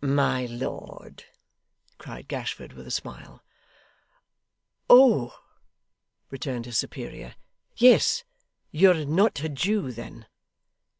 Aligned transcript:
'My 0.00 0.44
lord!' 0.46 1.22
cried 1.96 2.26
Gashford, 2.26 2.72
with 2.72 2.84
a 2.84 2.90
smile. 2.90 3.44
'Oh!' 4.90 5.38
returned 6.30 6.66
his 6.66 6.76
superior. 6.78 7.36
'Yes. 7.76 8.24
You're 8.72 9.04
not 9.04 9.38
a 9.44 9.48
Jew 9.48 9.92
then? 9.92 10.26